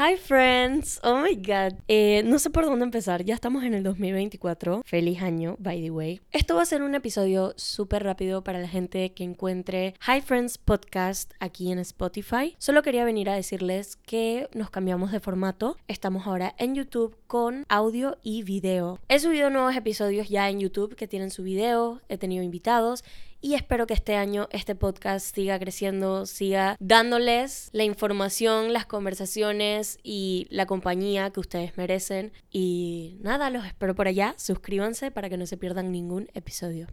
Hi 0.00 0.16
friends, 0.16 1.00
oh 1.02 1.24
my 1.24 1.34
god. 1.34 1.76
Eh, 1.88 2.22
no 2.24 2.38
sé 2.38 2.50
por 2.50 2.64
dónde 2.64 2.84
empezar, 2.84 3.24
ya 3.24 3.34
estamos 3.34 3.64
en 3.64 3.74
el 3.74 3.82
2024. 3.82 4.82
Feliz 4.84 5.20
año, 5.22 5.56
by 5.58 5.82
the 5.82 5.90
way. 5.90 6.20
Esto 6.30 6.54
va 6.54 6.62
a 6.62 6.66
ser 6.66 6.82
un 6.82 6.94
episodio 6.94 7.52
súper 7.56 8.04
rápido 8.04 8.44
para 8.44 8.60
la 8.60 8.68
gente 8.68 9.12
que 9.12 9.24
encuentre 9.24 9.94
Hi 10.06 10.20
Friends 10.20 10.56
Podcast 10.56 11.32
aquí 11.40 11.72
en 11.72 11.80
Spotify. 11.80 12.54
Solo 12.58 12.82
quería 12.82 13.04
venir 13.04 13.28
a 13.28 13.34
decirles 13.34 13.96
que 13.96 14.48
nos 14.54 14.70
cambiamos 14.70 15.10
de 15.10 15.18
formato. 15.18 15.76
Estamos 15.88 16.28
ahora 16.28 16.54
en 16.58 16.76
YouTube 16.76 17.16
con 17.26 17.64
audio 17.68 18.18
y 18.22 18.44
video. 18.44 19.00
He 19.08 19.18
subido 19.18 19.50
nuevos 19.50 19.74
episodios 19.74 20.28
ya 20.28 20.48
en 20.48 20.60
YouTube 20.60 20.94
que 20.94 21.08
tienen 21.08 21.32
su 21.32 21.42
video, 21.42 22.00
he 22.08 22.18
tenido 22.18 22.44
invitados 22.44 23.02
y 23.40 23.54
espero 23.54 23.86
que 23.86 23.94
este 23.94 24.16
año 24.16 24.48
este 24.50 24.74
podcast 24.74 25.34
siga 25.34 25.58
creciendo, 25.60 26.26
siga 26.26 26.76
dándoles 26.80 27.70
la 27.72 27.84
información, 27.84 28.72
las 28.72 28.86
conversaciones 28.86 29.87
y 30.02 30.46
la 30.50 30.66
compañía 30.66 31.30
que 31.30 31.40
ustedes 31.40 31.76
merecen. 31.76 32.32
Y 32.50 33.18
nada, 33.22 33.50
los 33.50 33.64
espero 33.64 33.94
por 33.94 34.08
allá. 34.08 34.34
Suscríbanse 34.36 35.10
para 35.10 35.28
que 35.28 35.36
no 35.36 35.46
se 35.46 35.56
pierdan 35.56 35.92
ningún 35.92 36.28
episodio. 36.34 36.86